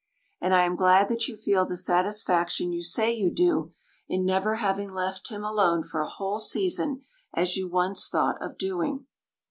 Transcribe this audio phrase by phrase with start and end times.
[0.41, 3.71] And I am glad that you feel the satisfaction you say you do,
[4.09, 7.03] in never having left him alone for a whole season
[7.35, 9.05] as you once thought of doing.